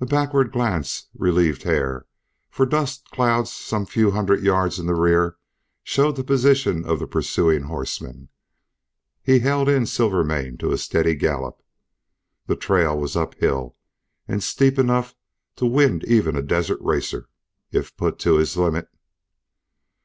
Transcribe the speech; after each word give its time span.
A 0.00 0.06
backward 0.06 0.52
glance 0.52 1.08
relieved 1.12 1.64
Hare, 1.64 2.06
for 2.48 2.66
dust 2.66 3.10
clouds 3.10 3.50
some 3.50 3.84
few 3.84 4.12
hundred 4.12 4.44
yards 4.44 4.78
in 4.78 4.86
the 4.86 4.94
rear 4.94 5.38
showed 5.82 6.14
the 6.14 6.22
position 6.22 6.84
of 6.84 7.00
the 7.00 7.06
pursuing 7.08 7.64
horsemen. 7.64 8.28
He 9.24 9.40
held 9.40 9.68
in 9.68 9.84
Silvermane 9.86 10.56
to 10.58 10.70
a 10.70 10.78
steady 10.78 11.16
gallop. 11.16 11.64
The 12.46 12.54
trail 12.54 12.96
was 12.96 13.16
up 13.16 13.34
hill, 13.34 13.74
and 14.28 14.40
steep 14.40 14.78
enough 14.78 15.16
to 15.56 15.66
wind 15.66 16.04
even 16.04 16.36
a 16.36 16.42
desert 16.42 16.78
racer, 16.80 17.28
if 17.72 17.96
put 17.96 18.20
to 18.20 18.36
his 18.36 18.56
limit. 18.56 18.86